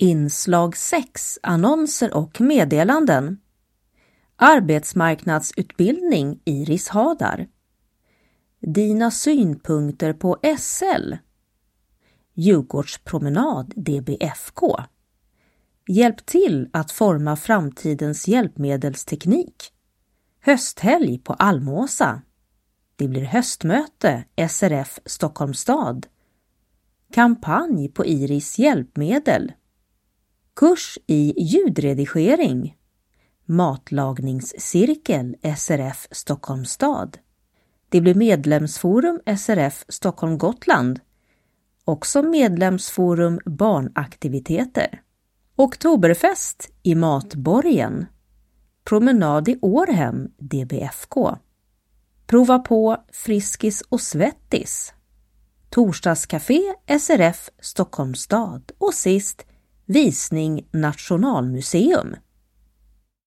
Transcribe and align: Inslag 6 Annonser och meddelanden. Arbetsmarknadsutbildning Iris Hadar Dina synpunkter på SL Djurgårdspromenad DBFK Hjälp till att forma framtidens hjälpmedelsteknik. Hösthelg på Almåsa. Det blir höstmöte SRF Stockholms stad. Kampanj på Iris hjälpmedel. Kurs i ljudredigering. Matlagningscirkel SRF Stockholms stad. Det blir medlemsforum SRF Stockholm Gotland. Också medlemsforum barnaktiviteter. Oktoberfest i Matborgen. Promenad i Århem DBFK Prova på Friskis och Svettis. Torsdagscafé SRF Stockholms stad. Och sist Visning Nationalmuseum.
Inslag 0.00 0.76
6 0.76 1.38
Annonser 1.42 2.14
och 2.14 2.40
meddelanden. 2.40 3.38
Arbetsmarknadsutbildning 4.36 6.40
Iris 6.44 6.88
Hadar 6.88 7.48
Dina 8.60 9.10
synpunkter 9.10 10.12
på 10.12 10.36
SL 10.58 11.14
Djurgårdspromenad 12.34 13.72
DBFK 13.76 14.76
Hjälp 15.88 16.26
till 16.26 16.68
att 16.72 16.92
forma 16.92 17.36
framtidens 17.36 18.28
hjälpmedelsteknik. 18.28 19.72
Hösthelg 20.40 21.18
på 21.18 21.32
Almåsa. 21.32 22.22
Det 22.96 23.08
blir 23.08 23.24
höstmöte 23.24 24.24
SRF 24.48 24.98
Stockholms 25.04 25.58
stad. 25.58 26.06
Kampanj 27.12 27.88
på 27.88 28.06
Iris 28.06 28.58
hjälpmedel. 28.58 29.52
Kurs 30.58 30.98
i 31.06 31.34
ljudredigering. 31.36 32.76
Matlagningscirkel 33.46 35.36
SRF 35.56 36.08
Stockholms 36.10 36.70
stad. 36.70 37.18
Det 37.88 38.00
blir 38.00 38.14
medlemsforum 38.14 39.20
SRF 39.38 39.84
Stockholm 39.88 40.38
Gotland. 40.38 41.00
Också 41.84 42.22
medlemsforum 42.22 43.40
barnaktiviteter. 43.44 45.02
Oktoberfest 45.56 46.70
i 46.82 46.94
Matborgen. 46.94 48.06
Promenad 48.84 49.48
i 49.48 49.58
Århem 49.62 50.28
DBFK 50.38 51.36
Prova 52.26 52.58
på 52.58 52.96
Friskis 53.12 53.82
och 53.88 54.00
Svettis. 54.00 54.94
Torsdagscafé 55.70 56.60
SRF 57.00 57.50
Stockholms 57.60 58.20
stad. 58.20 58.72
Och 58.78 58.94
sist 58.94 59.44
Visning 59.88 60.66
Nationalmuseum. 60.72 62.16